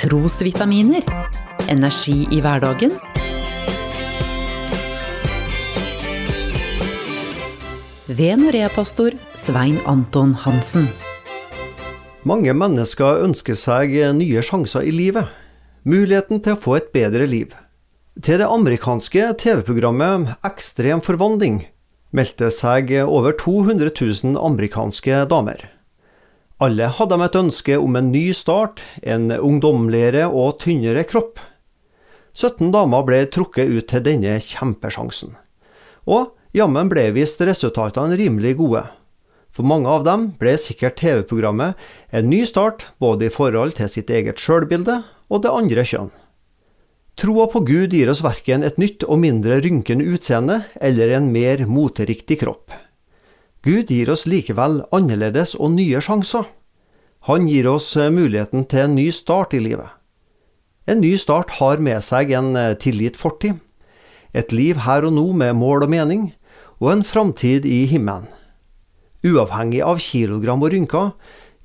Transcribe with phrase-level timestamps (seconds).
[0.00, 1.02] Trosvitaminer.
[1.68, 2.94] Energi i hverdagen.
[8.06, 10.86] Ved Norea-pastor Svein Anton Hansen.
[12.24, 15.28] Mange mennesker ønsker seg nye sjanser i livet.
[15.84, 17.52] Muligheten til å få et bedre liv.
[18.24, 21.66] Til det amerikanske TV-programmet Ekstrem forvandling
[22.16, 25.68] meldte seg over 200 000 amerikanske damer.
[26.60, 31.40] Alle hadde de et ønske om en ny start, en ungdommeligere og tynnere kropp.
[32.36, 35.38] 17 damer ble trukket ut til denne kjempesjansen.
[36.04, 38.84] Og jammen ble visst resultatene rimelig gode.
[39.48, 41.80] For mange av dem ble sikkert TV-programmet
[42.12, 45.00] en ny start både i forhold til sitt eget sjølbilde
[45.32, 46.12] og det andre kjønn.
[47.16, 51.64] Troa på Gud gir oss verken et nytt og mindre rynkende utseende eller en mer
[51.64, 52.68] moteriktig kropp.
[53.60, 56.46] Gud gir oss likevel annerledes og nye sjanser.
[57.28, 59.90] Han gir oss muligheten til en ny start i livet.
[60.88, 63.58] En ny start har med seg en tilgitt fortid,
[64.32, 66.22] et liv her og nå med mål og mening,
[66.80, 68.28] og en framtid i himmelen.
[69.26, 71.10] Uavhengig av kilogram og rynker,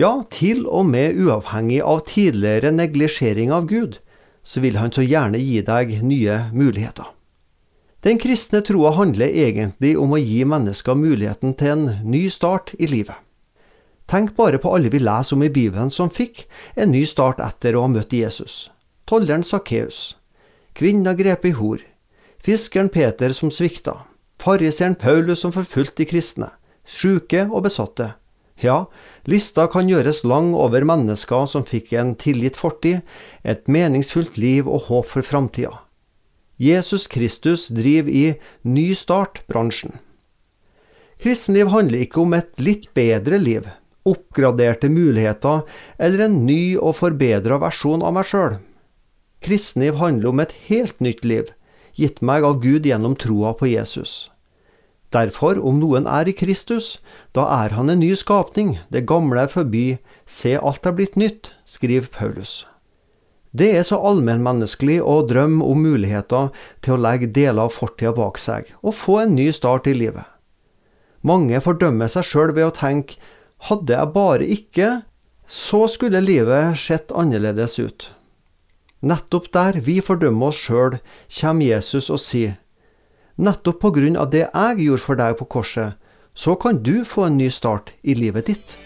[0.00, 3.98] ja, til og med uavhengig av tidligere neglisjering av Gud,
[4.42, 7.10] så vil han så gjerne gi deg nye muligheter.
[8.02, 12.88] Den kristne troa handler egentlig om å gi mennesker muligheten til en ny start i
[12.90, 13.14] livet.
[14.12, 16.42] Tenk bare på alle vi leser om i Bibelen som fikk
[16.76, 18.66] en ny start etter å ha møtt Jesus.
[19.08, 20.18] Tolleren Sakkeus,
[20.76, 21.80] kvinna grepet i hor,
[22.44, 24.02] fiskeren Peter som svikta,
[24.36, 26.50] fariseren Paulus som forfulgte de kristne,
[26.84, 28.12] sjuke og besatte.
[28.60, 28.84] Ja,
[29.24, 33.00] lista kan gjøres lang over mennesker som fikk en tilgitt fortid,
[33.48, 35.78] et meningsfullt liv og håp for framtida.
[36.60, 38.26] Jesus Kristus driver i
[38.60, 39.96] Ny Start-bransjen.
[41.22, 43.64] Kristenliv handler ikke om et litt bedre liv,
[44.08, 45.62] oppgraderte muligheter
[45.98, 48.58] eller en ny og forbedra versjon av meg sjøl.
[49.42, 51.50] Kristenliv handler om et helt nytt liv,
[51.98, 54.30] gitt meg av Gud gjennom troa på Jesus.
[55.12, 56.96] Derfor, om noen er i Kristus,
[57.36, 61.52] da er han en ny skapning, det gamle er forbi, se alt er blitt nytt,
[61.68, 62.62] skriver Paulus.
[63.52, 66.48] Det er så allmennmenneskelig å drømme om muligheter
[66.80, 70.24] til å legge deler av fortida bak seg og få en ny start i livet.
[71.20, 73.20] Mange fordømmer seg sjøl ved å tenke
[73.68, 74.90] hadde jeg bare ikke,
[75.46, 78.08] så skulle livet sett annerledes ut.
[79.02, 80.98] Nettopp der vi fordømmer oss sjøl,
[81.40, 82.58] kommer Jesus og sier
[83.42, 85.96] Nettopp på grunn av det jeg gjorde for deg på korset,
[86.34, 88.76] så kan du få en ny start i livet ditt.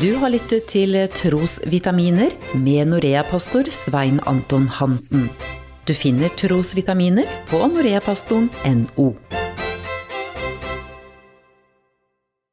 [0.00, 5.30] Du har lyttet til Trosvitaminer med Norea-pastor Svein Anton Hansen.
[5.88, 9.12] Du finner trosvitaminer på noreapastoren.no.